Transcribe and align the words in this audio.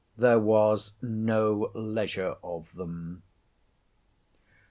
There 0.17 0.39
was 0.39 0.93
no 0.99 1.69
leisure 1.75 2.35
of 2.43 2.73
them. 2.73 3.21